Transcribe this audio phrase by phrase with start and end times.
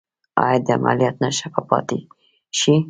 [0.43, 1.97] ایا د عملیات نښه به پاتې
[2.57, 2.73] شي؟